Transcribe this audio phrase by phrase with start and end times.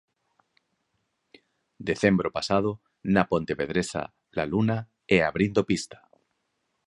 [1.89, 2.69] Decembro pasado
[3.13, 4.01] na pontevedresa
[4.37, 4.77] La Luna
[5.15, 5.97] e abrindo pista...